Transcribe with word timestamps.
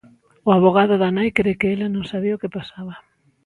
O 0.47 0.49
avogado 0.57 0.95
da 1.01 1.09
nai 1.15 1.29
cre 1.37 1.53
que 1.59 1.67
ela 1.75 1.87
non 1.91 2.09
sabía 2.11 2.37
o 2.37 2.41
que 2.41 2.53
pasaba. 2.57 2.95